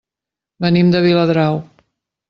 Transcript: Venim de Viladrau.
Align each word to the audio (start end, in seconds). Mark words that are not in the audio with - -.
Venim 0.65 0.89
de 0.95 1.03
Viladrau. 1.05 1.63